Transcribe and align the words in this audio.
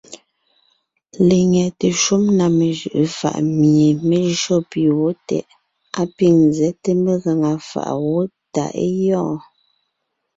Lenyɛte 1.27 1.87
shúm 2.01 2.23
na 2.37 2.45
mejʉʼʉ 2.57 3.01
faʼ 3.19 3.37
mie 3.59 3.87
mé 4.07 4.17
jÿó 4.39 4.57
pì 4.71 4.81
wó 4.97 5.09
tɛʼ, 5.27 5.45
á 5.99 6.01
pîŋ 6.15 6.33
nzɛ́te 6.49 6.91
megaŋa 7.03 7.51
fàʼ 7.69 7.91
wó 8.07 8.21
tà 8.53 8.63
é 8.83 8.85
gyɔɔn. 8.99 9.37